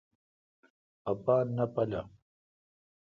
اپان 1.11 1.45
نہ 1.57 1.65
پُالا۔ 1.73 2.01